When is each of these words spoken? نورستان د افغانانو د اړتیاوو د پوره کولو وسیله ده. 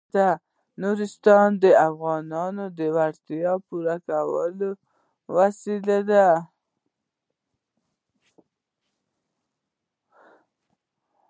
نورستان 0.81 1.47
د 1.63 1.65
افغانانو 1.89 2.65
د 2.79 2.79
اړتیاوو 3.07 3.61
د 3.63 3.65
پوره 3.67 3.97
کولو 4.07 4.69
وسیله 5.37 5.97
ده. 6.09 6.27